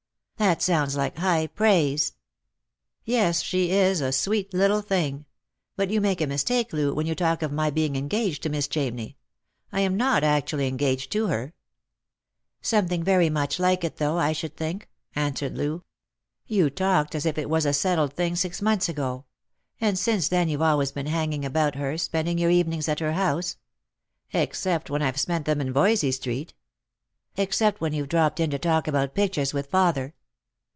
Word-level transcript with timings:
"That 0.51 0.63
sounds 0.63 0.95
like 0.95 1.17
high 1.17 1.45
praise."" 1.45 2.13
Yes, 3.05 3.43
she 3.43 3.69
is 3.69 4.01
a 4.01 4.11
sweet 4.11 4.55
little 4.55 4.81
thing. 4.81 5.25
But 5.75 5.91
you 5.91 6.01
make 6.01 6.19
a 6.19 6.25
mistake, 6.25 6.73
Loo, 6.73 6.95
when 6.95 7.05
you 7.05 7.13
talk 7.13 7.43
of 7.43 7.51
my 7.51 7.69
being 7.69 7.95
engaged 7.95 8.41
to 8.41 8.49
Miss 8.49 8.67
Chamney. 8.67 9.17
I 9.71 9.81
am 9.81 9.95
not 9.95 10.23
actually 10.23 10.65
engaged 10.67 11.11
to 11.11 11.27
her."" 11.27 11.53
Something 12.63 13.03
very 13.03 13.29
much 13.29 13.59
like 13.59 13.83
it 13.83 13.97
though, 13.97 14.17
I 14.17 14.31
should 14.31 14.57
think," 14.57 14.89
an 15.15 15.33
swered 15.33 15.55
Loo." 15.57 15.83
You 16.47 16.71
talked 16.71 17.13
as 17.13 17.27
if 17.27 17.37
it 17.37 17.47
was 17.47 17.67
a 17.67 17.71
settled 17.71 18.13
thing 18.13 18.35
six 18.35 18.63
months 18.63 18.89
ago; 18.89 19.25
and 19.79 19.97
since 19.97 20.27
then 20.27 20.49
you've 20.49 20.57
been 20.57 20.67
always 20.67 20.89
hanging 20.91 21.45
about 21.45 21.75
her, 21.75 21.99
spending 21.99 22.39
your 22.39 22.49
evenings 22.49 22.89
at 22.89 22.99
her 22.99 23.13
house."" 23.13 23.57
Except 24.33 24.89
when 24.89 25.03
I've 25.03 25.19
spent 25.19 25.45
them 25.45 25.61
in 25.61 25.71
Voysey 25.71 26.11
street."" 26.11 26.55
Except 27.37 27.79
when 27.79 27.93
you've 27.93 28.09
dropped 28.09 28.39
in 28.39 28.49
to 28.49 28.57
talk 28.57 28.87
about 28.87 29.13
pictures 29.13 29.53
with 29.53 29.67
father." 29.67 30.15